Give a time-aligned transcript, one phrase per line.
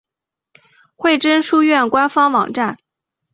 [0.95, 2.79] 惠贞书院官方网站